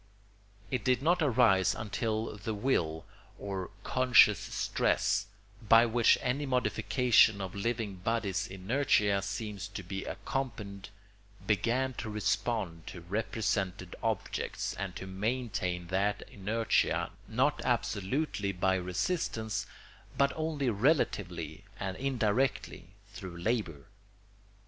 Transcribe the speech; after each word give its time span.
It 0.71 0.83
did 0.83 1.03
not 1.03 1.21
arise 1.21 1.75
until 1.75 2.35
the 2.35 2.55
will 2.55 3.05
or 3.37 3.69
conscious 3.83 4.39
stress, 4.39 5.27
by 5.61 5.85
which 5.85 6.17
any 6.23 6.47
modification 6.47 7.39
of 7.39 7.53
living 7.53 7.97
bodies' 7.97 8.47
inertia 8.47 9.21
seems 9.21 9.67
to 9.67 9.83
be 9.83 10.05
accompanied, 10.05 10.89
began 11.45 11.93
to 11.99 12.09
respond 12.09 12.87
to 12.87 13.01
represented 13.01 13.95
objects, 14.01 14.73
and 14.73 14.95
to 14.95 15.05
maintain 15.05 15.85
that 15.89 16.23
inertia 16.31 17.11
not 17.27 17.61
absolutely 17.63 18.51
by 18.51 18.73
resistance 18.73 19.67
but 20.17 20.33
only 20.35 20.71
relatively 20.71 21.63
and 21.79 21.95
indirectly 21.97 22.87
through 23.09 23.37
labour. 23.37 23.85